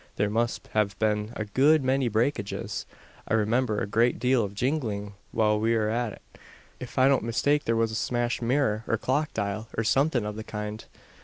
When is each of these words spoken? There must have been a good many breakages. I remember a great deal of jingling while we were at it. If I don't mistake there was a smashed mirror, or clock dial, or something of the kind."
There 0.15 0.31
must 0.31 0.65
have 0.69 0.97
been 0.97 1.31
a 1.35 1.45
good 1.45 1.83
many 1.83 2.07
breakages. 2.07 2.87
I 3.27 3.35
remember 3.35 3.79
a 3.79 3.85
great 3.85 4.17
deal 4.17 4.43
of 4.43 4.55
jingling 4.55 5.13
while 5.31 5.59
we 5.59 5.75
were 5.77 5.89
at 5.89 6.13
it. 6.13 6.39
If 6.79 6.97
I 6.97 7.07
don't 7.07 7.21
mistake 7.21 7.65
there 7.65 7.75
was 7.75 7.91
a 7.91 7.93
smashed 7.93 8.41
mirror, 8.41 8.83
or 8.87 8.97
clock 8.97 9.31
dial, 9.31 9.67
or 9.77 9.83
something 9.83 10.25
of 10.25 10.37
the 10.37 10.43
kind." 10.43 10.83